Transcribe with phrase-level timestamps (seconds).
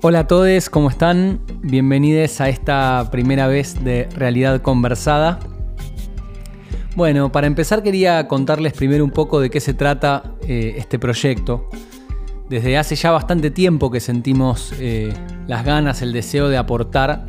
[0.00, 1.40] Hola a todos, ¿cómo están?
[1.60, 5.40] Bienvenidos a esta primera vez de Realidad Conversada.
[6.94, 11.68] Bueno, para empezar quería contarles primero un poco de qué se trata eh, este proyecto.
[12.48, 15.12] Desde hace ya bastante tiempo que sentimos eh,
[15.48, 17.26] las ganas, el deseo de aportar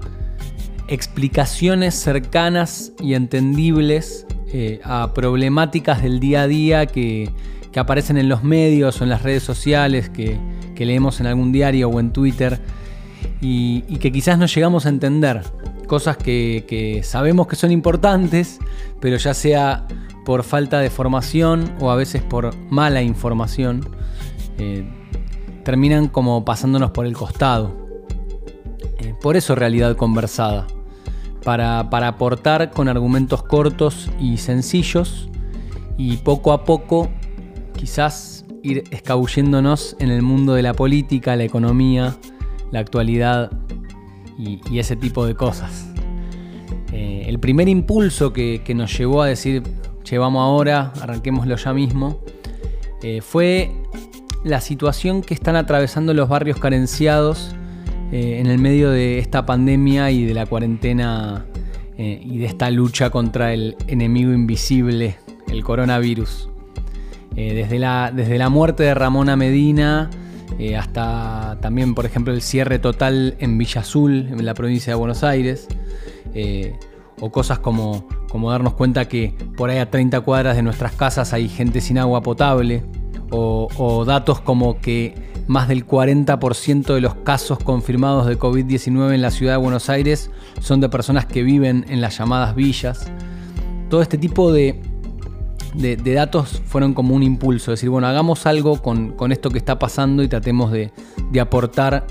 [0.87, 7.31] explicaciones cercanas y entendibles eh, a problemáticas del día a día que,
[7.75, 10.37] aparecen en los medios o en las redes sociales, que,
[10.85, 12.59] leemos en algún diario o en Twitter,
[13.41, 15.43] y, que quizás no llegamos a entender.
[15.87, 18.59] Cosas que, sabemos que son importantes,
[18.99, 19.87] pero ya sea
[20.25, 23.87] por falta de formación o a veces por mala información,
[24.57, 24.87] eh,
[25.63, 27.75] terminan como pasándonos por el costado.
[28.99, 30.67] Eh, por eso realidad conversada
[31.43, 35.29] para, aportar con argumentos cortos y sencillos
[35.97, 37.09] y poco a poco
[37.75, 42.17] quizás ir escabulléndonos en el mundo de la política, la economía,
[42.71, 43.51] la actualidad
[44.37, 45.87] y, ese tipo de cosas.
[46.91, 49.63] Eh, el primer impulso que, nos llevó a decir,
[50.09, 52.19] llevamos ahora, arranquémoslo ya mismo,
[53.03, 53.71] eh, fue
[54.43, 57.55] la situación que están atravesando los barrios carenciados
[58.11, 61.45] eh, en el medio de esta pandemia y de la cuarentena
[62.01, 65.17] y de esta lucha contra el enemigo invisible,
[65.49, 66.49] el coronavirus.
[67.35, 70.09] Eh, desde, la, desde la muerte de Ramona Medina
[70.77, 75.23] hasta también, por ejemplo, el cierre total en Villa Azul, en la provincia de Buenos
[75.23, 75.67] Aires,
[77.21, 81.31] o cosas como, como darnos cuenta que por ahí a 30 cuadras de nuestras casas
[81.31, 82.83] hay gente sin agua potable,
[83.29, 89.31] o datos como que más del 40% de los casos confirmados de COVID-19 en la
[89.31, 90.29] ciudad de Buenos Aires
[90.61, 93.11] son de personas que viven en las llamadas villas.
[93.89, 94.79] Todo este tipo de,
[95.73, 100.27] datos fueron como un impulso, decir, bueno, hagamos algo con, esto que está pasando y
[100.27, 100.91] tratemos de,
[101.39, 102.05] aportar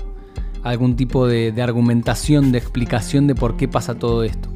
[0.63, 4.49] algún tipo de, argumentación, de explicación de por qué pasa todo esto.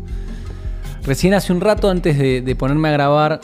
[1.03, 3.41] Recién hace un rato, antes de, ponerme a grabar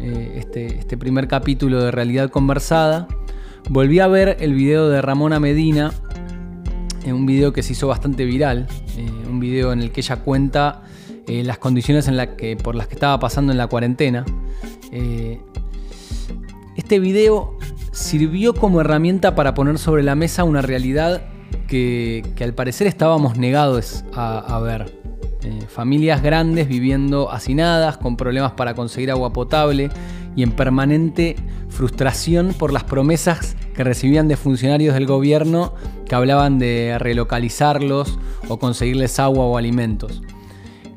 [0.00, 3.06] eh, este, este primer capítulo de Realidad Conversada,
[3.70, 5.92] Volví a ver el video de Ramona Medina,
[7.04, 8.66] en un video que se hizo bastante viral,
[8.96, 10.84] eh, un video en el que ella cuenta
[11.28, 14.24] eh, las condiciones en que, por las que estaba pasando en la cuarentena.
[14.90, 15.38] Eh,
[16.74, 17.58] este video
[17.92, 21.22] sirvió como herramienta para poner sobre la mesa una realidad
[21.66, 24.96] que, al parecer estábamos negados a, ver.
[25.68, 29.90] familias grandes viviendo hacinadas, con problemas para conseguir agua potable
[30.34, 31.36] y en permanente
[31.68, 35.74] frustración por las promesas que recibían de funcionarios del gobierno
[36.06, 38.18] que hablaban de relocalizarlos
[38.48, 40.22] o conseguirles agua o alimentos.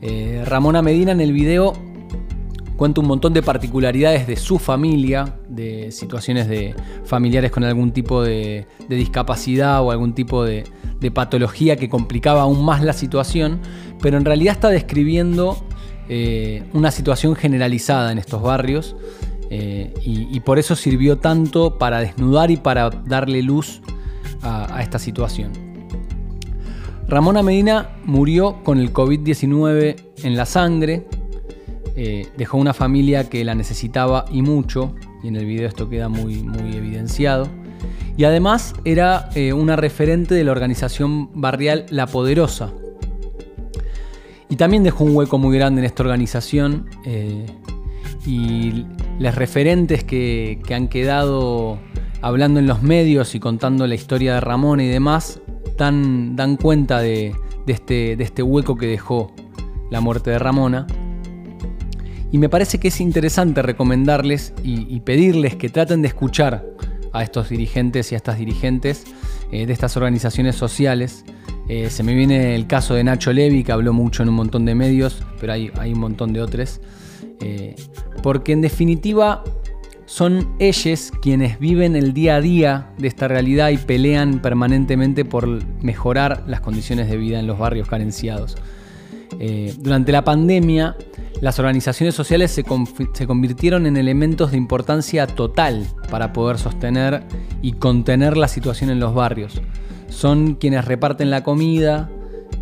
[0.02, 1.74] Eh, Ramona Medina en el video
[2.82, 6.74] cuenta un montón de particularidades de su familia, de situaciones de
[7.06, 10.64] familiares con algún tipo de, discapacidad o algún tipo de,
[11.14, 13.60] patología que complicaba aún más la situación,
[14.02, 15.64] pero en realidad está describiendo
[16.10, 18.96] eh, una situación generalizada en estos barrios
[19.52, 23.82] eh, y, por eso sirvió tanto para desnudar y para darle luz
[24.42, 25.71] a, esta situación.
[27.12, 31.06] Ramona Medina murió con el COVID-19 en la sangre,
[31.98, 36.08] eh, dejó una familia que la necesitaba y mucho, y en el video esto queda
[36.08, 37.50] muy, muy evidenciado.
[38.16, 42.72] Y además era eh, una referente de la organización barrial La Poderosa.
[44.48, 46.90] Y también dejó un hueco muy grande en esta organización
[48.26, 48.86] y
[49.20, 51.78] los referentes que, han quedado
[52.22, 55.42] hablando en los medios y contando la historia de Ramón y demás,
[55.78, 57.36] dan, dan cuenta de,
[57.68, 59.34] este, de, este, hueco que dejó
[59.90, 60.88] la muerte de Ramona.
[62.32, 66.66] Y me parece que es interesante recomendarles y, pedirles que traten de escuchar
[67.12, 69.04] a estos dirigentes y a estas dirigentes
[69.52, 71.26] eh, de estas organizaciones sociales.
[71.68, 74.66] Eh, se me viene el caso de Nacho Levi, que habló mucho en un montón
[74.66, 76.80] de medios, pero hay, hay un montón de otros.
[77.42, 77.76] Eh,
[78.24, 79.44] porque en definitiva
[80.12, 85.48] son ellos quienes viven el día a día de esta realidad y pelean permanentemente por
[85.82, 88.58] mejorar las condiciones de vida en los barrios carenciados.
[89.40, 90.98] Eh, durante la pandemia,
[91.40, 92.66] las organizaciones sociales se,
[93.14, 97.24] se, convirtieron en elementos de importancia total para poder sostener
[97.62, 99.62] y contener la situación en los barrios.
[100.10, 102.10] Son quienes reparten la comida,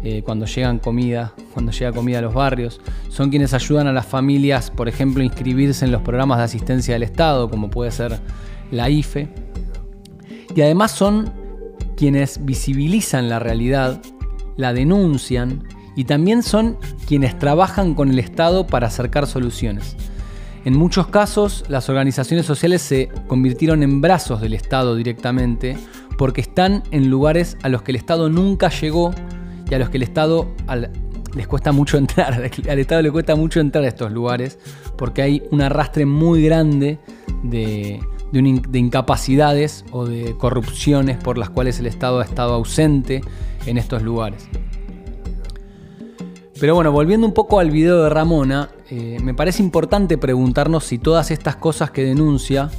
[0.03, 2.79] eh, cuando llegan comida, cuando llega comida a los barrios.
[3.09, 6.93] Son quienes ayudan a las familias, por ejemplo, a inscribirse en los programas de asistencia
[6.93, 8.19] del Estado, como puede ser
[8.71, 9.27] la IFE.
[10.55, 11.31] Y además son
[11.95, 14.01] quienes visibilizan la realidad,
[14.55, 15.63] la denuncian
[15.95, 16.77] y también son
[17.07, 19.97] quienes trabajan con el Estado para acercar soluciones.
[20.65, 25.77] En muchos casos, las organizaciones sociales se convirtieron en brazos del Estado directamente
[26.17, 29.13] porque están en lugares a los que el Estado nunca llegó
[29.69, 30.47] y a los que el Estado
[31.35, 32.33] les cuesta mucho entrar.
[32.33, 34.59] Al Estado le cuesta mucho entrar a estos lugares
[34.97, 36.99] porque hay un arrastre muy grande
[37.43, 37.99] de,
[38.31, 43.21] de incapacidades o de corrupciones por las cuales el Estado ha estado ausente
[43.65, 44.47] en estos lugares.
[46.59, 50.97] Pero bueno, volviendo un poco al video de Ramona, eh, me parece importante preguntarnos si
[50.97, 52.69] todas estas cosas que denuncia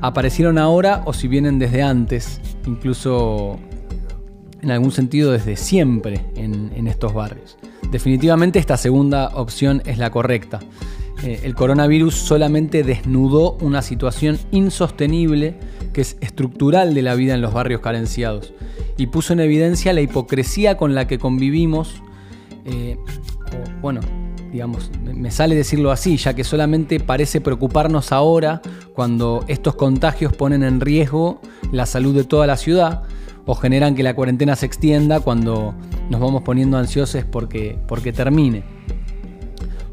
[0.00, 3.58] aparecieron ahora o si vienen desde antes, incluso
[4.64, 7.56] en algún sentido desde siempre en, estos barrios.
[7.90, 10.60] Definitivamente esta segunda opción es la correcta.
[11.22, 15.54] Eh, el coronavirus solamente desnudó una situación insostenible
[15.92, 18.52] que es estructural de la vida en los barrios carenciados
[18.96, 22.02] y puso en evidencia la hipocresía con la que convivimos
[22.64, 22.96] eh,
[23.80, 24.00] bueno,
[24.50, 28.62] digamos, me sale decirlo así, ya que solamente parece preocuparnos ahora
[28.94, 31.40] cuando estos contagios ponen en riesgo
[31.70, 33.02] la salud de toda la ciudad
[33.46, 35.74] o generan que la cuarentena se extienda cuando
[36.10, 38.64] nos vamos poniendo ansiosos porque, porque termine.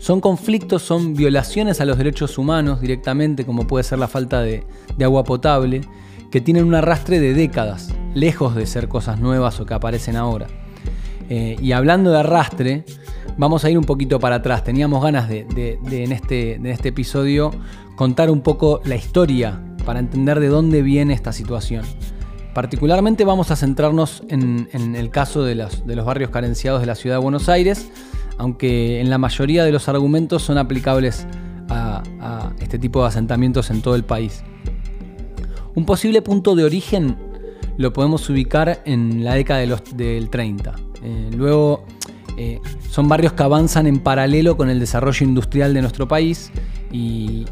[0.02, 4.64] Son conflictos, son violaciones a los derechos humanos directamente, como puede ser la falta de,
[5.00, 5.82] agua potable,
[6.32, 10.48] que tienen un arrastre de décadas, lejos de ser cosas nuevas o que aparecen ahora.
[11.30, 12.84] Eh, y hablando de arrastre,
[13.38, 14.64] vamos a ir un poquito para atrás.
[14.64, 15.46] Teníamos ganas de,
[15.92, 17.52] en, este, este, episodio
[17.96, 21.86] contar un poco la historia para entender de dónde viene esta situación.
[22.54, 27.22] Particularmente vamos a centrarnos en, el caso de los, barrios carenciados de la ciudad de
[27.22, 27.90] Buenos Aires,
[28.38, 31.26] aunque en la mayoría de los argumentos son aplicables
[31.70, 34.44] a, este tipo de asentamientos en todo el país.
[35.76, 37.16] Un posible punto de origen
[37.78, 39.62] lo podemos ubicar en la década
[39.96, 40.76] del 30.
[41.04, 41.86] Eh, luego
[42.38, 42.60] eh,
[42.90, 46.52] son barrios que avanzan en paralelo con el desarrollo industrial de nuestro país
[46.92, 47.46] y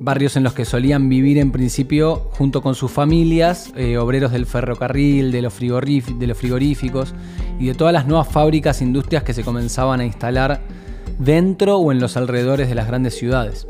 [0.00, 4.46] barrios en los que solían vivir en principio junto con sus familias, eh, obreros del
[4.46, 7.14] ferrocarril, de los, de los frigoríficos
[7.58, 10.62] y de todas las nuevas fábricas e industrias que se comenzaban a instalar
[11.18, 13.66] dentro o en los alrededores de las grandes ciudades.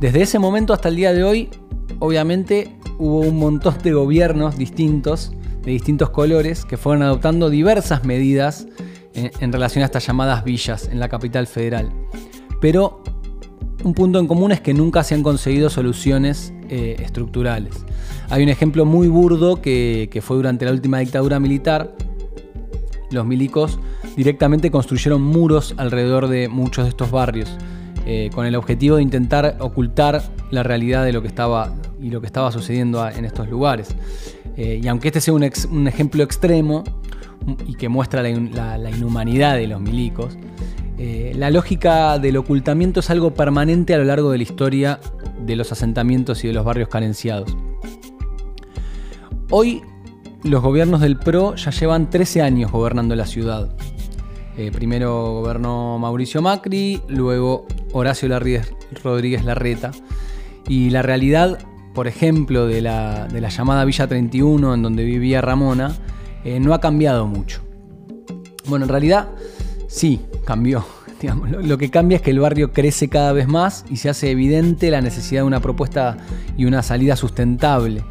[0.00, 1.50] Desde ese momento hasta el día de hoy,
[1.98, 5.32] obviamente hubo un montón de gobiernos distintos
[5.62, 8.66] de distintos colores que fueron adoptando diversas medidas
[9.12, 11.92] en, relación a estas llamadas villas en la capital federal.
[12.60, 13.02] Pero
[13.84, 17.74] un punto en común es que nunca se han conseguido soluciones eh, estructurales.
[18.30, 21.94] Hay un ejemplo muy burdo que, fue durante la última dictadura militar.
[23.10, 23.78] Los milicos
[24.16, 27.56] directamente construyeron muros alrededor de muchos de estos barrios,
[28.04, 32.20] eh, con el objetivo de intentar ocultar la realidad de lo que estaba y lo
[32.20, 33.94] que estaba sucediendo en estos lugares.
[34.56, 35.44] Eh, y aunque este sea un,
[35.86, 36.84] ejemplo extremo
[37.66, 40.36] y que muestra la, inhumanidad de los milicos,
[40.98, 45.00] eh, la lógica del ocultamiento es algo permanente a lo largo de la historia
[45.44, 47.56] de los asentamientos y de los barrios carenciados.
[49.50, 49.82] Hoy
[50.42, 53.74] los gobiernos del PRO ya llevan 13 años gobernando la ciudad.
[54.56, 58.28] Eh, primero gobernó Mauricio Macri, luego Horacio
[59.02, 59.92] Rodríguez Larreta.
[60.68, 61.58] Y la realidad
[61.98, 65.96] por ejemplo, de la, llamada Villa 31, en donde vivía Ramona,
[66.44, 67.60] eh, no ha cambiado mucho.
[68.66, 69.30] Bueno, en realidad
[69.88, 70.84] sí, cambió.
[71.60, 74.90] lo, que cambia es que el barrio crece cada vez más y se hace evidente
[74.90, 76.16] la necesidad de una propuesta
[76.56, 78.04] y una salida sustentable.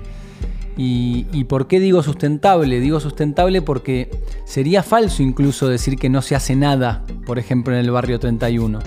[0.79, 2.79] ¿Y, por qué digo sustentable?
[2.79, 4.11] Digo sustentable porque
[4.45, 8.79] sería falso incluso decir que no se hace nada, por ejemplo, en el barrio 31.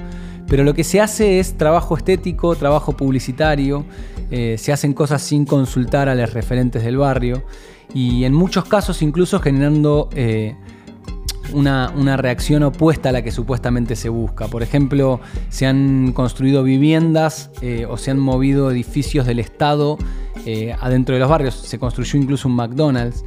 [0.46, 3.84] Pero lo que se hace es trabajo estético, trabajo publicitario,
[4.30, 7.42] eh, se hacen cosas sin consultar a los referentes del barrio
[7.92, 10.54] y en muchos casos incluso generando eh,
[11.52, 14.48] una, reacción opuesta a la que supuestamente se busca.
[14.48, 19.98] Por ejemplo, se han construido viviendas eh, o se han movido edificios del Estado
[20.80, 21.54] adentro de los barrios.
[21.54, 23.24] Se construyó incluso un McDonald's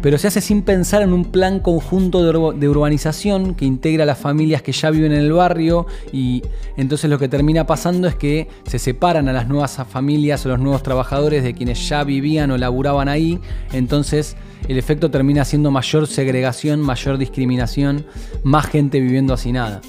[0.00, 4.18] pero se hace sin pensar en un plan conjunto de, urbanización que integra a las
[4.18, 6.42] familias que ya viven en el barrio y
[6.76, 10.60] entonces lo que termina pasando es que se separan a las nuevas familias o los
[10.60, 13.40] nuevos trabajadores de quienes ya vivían o laburaban ahí,
[13.72, 14.36] entonces
[14.68, 18.06] el efecto termina siendo mayor segregación, mayor discriminación,
[18.44, 19.80] más gente viviendo hacinada.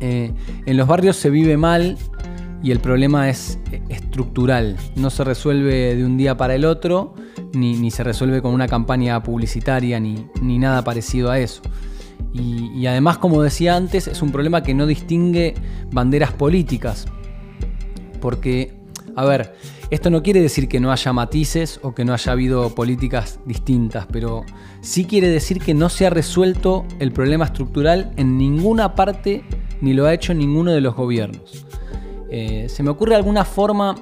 [0.00, 0.32] Eh,
[0.66, 1.96] en los barrios se vive mal
[2.62, 7.14] y el problema es estructural, no se resuelve de un día para el otro
[7.56, 10.28] ni, se resuelve con una campaña publicitaria ni,
[10.58, 11.62] nada parecido a eso.
[12.32, 15.54] Y, además, como decía antes, es un problema que no distingue
[15.90, 17.06] banderas políticas.
[18.20, 18.74] Porque,
[19.14, 19.54] a ver,
[19.90, 24.06] esto no quiere decir que no haya matices o que no haya habido políticas distintas,
[24.10, 24.44] pero
[24.80, 29.44] sí quiere decir que no se ha resuelto el problema estructural en ninguna parte
[29.80, 31.66] ni lo ha hecho ninguno de los gobiernos.
[32.30, 33.94] Eh, se me ocurre alguna forma,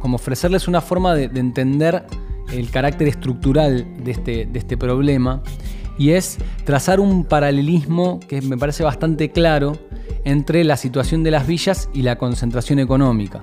[0.00, 2.04] como ofrecerles una forma de entender
[2.52, 5.42] el carácter estructural de este, de este problema
[5.96, 9.78] y es trazar un paralelismo que me parece bastante claro
[10.24, 13.42] entre la situación de las villas y la concentración económica.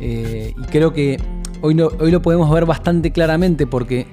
[0.00, 1.18] Eh, y creo que
[1.60, 4.06] hoy, hoy lo podemos ver bastante claramente porque,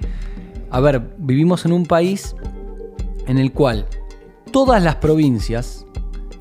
[0.69, 2.35] a ver, vivimos en un país
[3.27, 3.87] en el cual
[4.51, 5.85] todas las provincias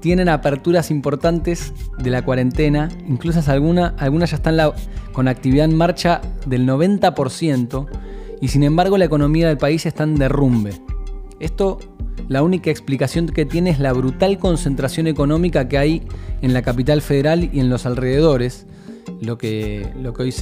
[0.00, 4.56] tienen aperturas importantes de la cuarentena, incluso algunas, algunas ya están
[5.12, 7.86] con actividad en marcha del 90%,
[8.40, 10.70] y sin embargo la economía del país está en derrumbe.
[11.40, 11.78] Esto,
[12.28, 16.02] la única explicación que tiene es la brutal concentración económica que hay
[16.42, 18.66] en la capital federal y en los alrededores,
[19.20, 20.34] lo que, lo que hoy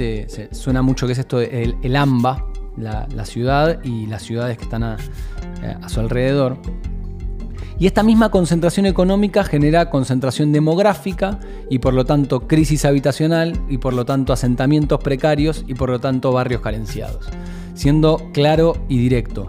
[0.51, 4.83] suena mucho que es esto el, el AMBA, la, ciudad y las ciudades que están
[4.83, 4.97] a,
[5.83, 6.59] a su alrededor.
[7.79, 13.79] Y esta misma concentración económica genera concentración demográfica y por lo tanto crisis habitacional y
[13.79, 17.27] por lo tanto asentamientos precarios y por lo tanto barrios carenciados.
[17.75, 19.47] Siendo claro y directo,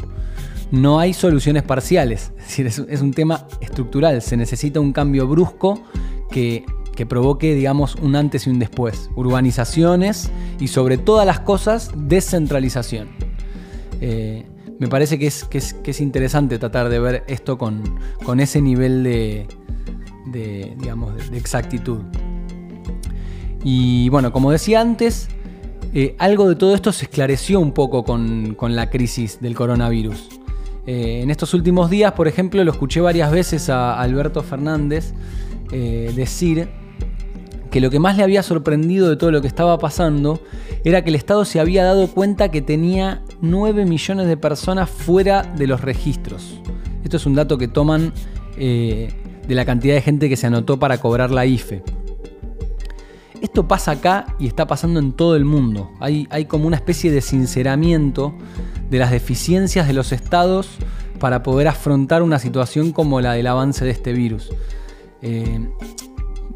[0.72, 5.82] no hay soluciones parciales, es decir, es, un tema estructural, se necesita un cambio brusco
[6.32, 6.66] que,
[7.06, 13.10] provoque, digamos, un antes y un después, urbanizaciones y sobre todas las cosas, descentralización.
[14.02, 14.46] Eh,
[14.80, 17.82] me parece que es, es, interesante tratar de ver esto con,
[18.40, 19.48] ese nivel de,
[20.78, 22.02] digamos, de, exactitud.
[23.64, 25.30] Y bueno, como decía antes,
[25.94, 30.30] eh, algo de todo esto se esclareció un poco con, la crisis del coronavirus.
[30.86, 35.14] Eh, en estos últimos días, por ejemplo, lo escuché varias veces a Alberto Fernández
[35.72, 36.70] decir
[37.76, 40.40] que lo que más le había sorprendido de todo lo que estaba pasando
[40.86, 45.44] era que el Estado se había dado cuenta que tenía 9 millones de personas fuera
[45.44, 46.62] de los registros.
[47.04, 48.14] Esto es un dato que toman
[48.56, 49.14] eh,
[49.46, 51.84] de la cantidad de gente que se anotó para cobrar la IFE.
[53.42, 55.92] Esto pasa acá y está pasando en todo el mundo.
[56.00, 58.34] Hay, como una especie de sinceramiento
[58.90, 60.70] de las deficiencias de los estados
[61.20, 64.50] para poder afrontar una situación como la del avance de este virus.
[65.22, 65.68] Eh,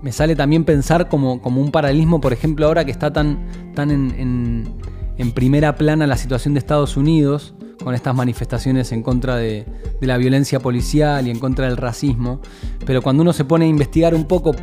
[0.01, 3.39] me sale también pensar como, como, un paralelismo, por ejemplo, ahora que está tan,
[3.75, 7.53] tan en, primera plana la situación de Estados Unidos,
[7.83, 9.65] con estas manifestaciones en contra de,
[10.01, 12.41] la violencia policial y en contra del racismo,
[12.85, 14.55] pero cuando uno se pone a investigar un poco,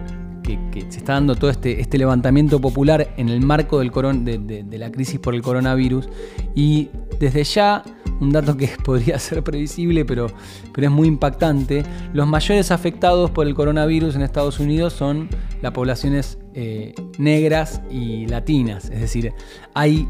[0.42, 3.90] que, se está dando todo este, este, levantamiento popular en el marco del
[4.24, 6.08] de, de la crisis por el coronavirus,
[6.54, 6.88] y
[7.18, 7.82] desde ya
[8.20, 10.28] un dato que podría ser previsible, pero,
[10.72, 11.84] pero es muy impactante.
[12.12, 15.28] Los mayores afectados por el coronavirus en Estados Unidos son
[15.62, 18.90] las poblaciones eh, negras y latinas.
[18.90, 19.32] Es decir,
[19.74, 20.08] hay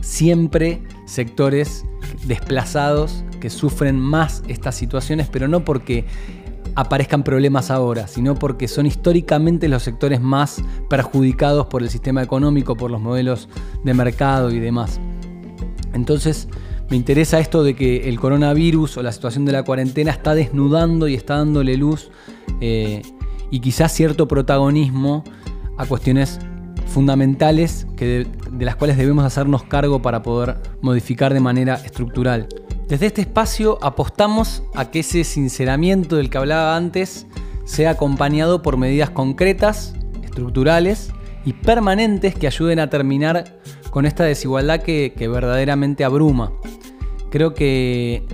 [0.00, 1.84] siempre sectores
[2.26, 6.06] desplazados que sufren más estas situaciones, pero no porque
[6.74, 12.76] aparezcan problemas ahora, sino porque son históricamente los sectores más perjudicados por el sistema económico,
[12.76, 13.48] por los modelos
[13.84, 15.00] de mercado y demás.
[15.92, 16.48] Entonces,
[16.90, 21.06] me interesa esto de que el coronavirus o la situación de la cuarentena está desnudando
[21.06, 22.10] y está dándole luz
[22.60, 23.02] eh,
[23.50, 25.22] y quizás cierto protagonismo
[25.76, 26.38] a cuestiones
[26.86, 32.48] fundamentales que de, las cuales debemos hacernos cargo para poder modificar de manera estructural.
[32.88, 37.26] Desde este espacio apostamos a que ese sinceramiento del que hablaba antes
[37.66, 41.10] sea acompañado por medidas concretas, estructurales
[41.44, 43.58] y permanentes que ayuden a terminar
[43.90, 46.52] con esta desigualdad que verdaderamente abruma.
[47.30, 48.24] Creo que,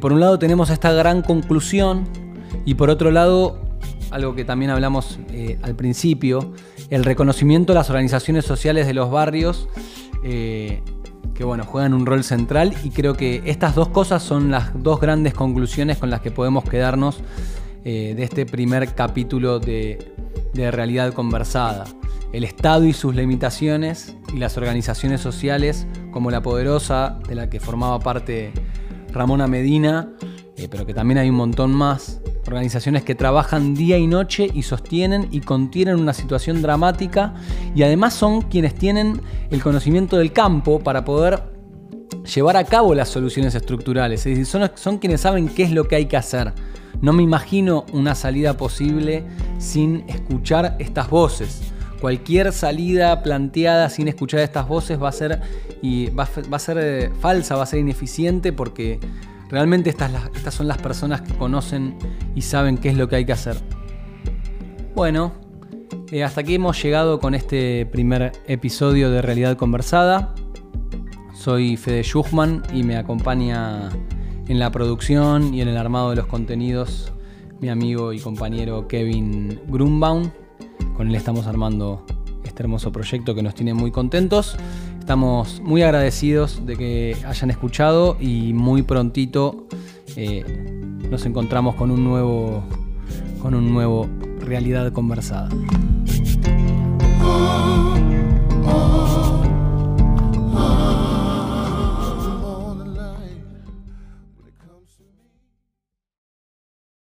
[0.00, 2.04] por un lado tenemos esta gran conclusión
[2.64, 3.58] y por otro lado,
[4.10, 6.52] algo que también hablamos eh, al principio,
[6.90, 9.68] el reconocimiento de las organizaciones sociales de los barrios,
[10.24, 10.82] eh,
[11.34, 15.00] que bueno, juegan un rol central y creo que estas dos cosas son las dos
[15.00, 17.20] grandes conclusiones con las que podemos quedarnos
[17.84, 20.12] eh, de este primer capítulo de,
[20.52, 21.84] de realidad conversada
[22.32, 27.60] el Estado y sus limitaciones y las organizaciones sociales como la poderosa de la que
[27.60, 28.52] formaba parte
[29.12, 30.12] Ramona Medina,
[30.56, 34.62] eh, pero que también hay un montón más, organizaciones que trabajan día y noche y
[34.62, 37.34] sostienen y contienen una situación dramática
[37.74, 39.20] y además son quienes tienen
[39.50, 41.42] el conocimiento del campo para poder
[42.32, 45.88] llevar a cabo las soluciones estructurales, es decir, son, son quienes saben qué es lo
[45.88, 46.52] que hay que hacer.
[47.00, 49.24] No me imagino una salida posible
[49.58, 55.40] sin escuchar estas voces cualquier salida planteada sin escuchar estas voces va a ser,
[55.82, 58.98] y va, a ser eh, falsa, va a ser ineficiente porque
[59.48, 60.12] realmente estas,
[60.50, 61.96] son las personas que conocen
[62.34, 63.56] y saben qué es lo que hay que hacer.
[64.94, 65.32] Bueno,
[66.10, 70.34] eh, hasta aquí hemos llegado con este primer episodio de Realidad Conversada.
[71.34, 73.90] Soy Fede Schuchman y me acompaña
[74.48, 77.12] en la producción y en el armado de los contenidos
[77.60, 80.30] mi amigo y compañero Kevin Grunbaum
[81.00, 82.04] con él estamos armando
[82.44, 84.58] este hermoso proyecto que nos tiene muy contentos.
[84.98, 89.66] estamos muy agradecidos de que hayan escuchado y muy prontito
[90.14, 90.44] eh,
[91.10, 92.62] nos encontramos con un nuevo
[93.40, 95.48] con un nuevo realidad conversada.
[97.24, 97.94] Oh,
[98.66, 99.09] oh.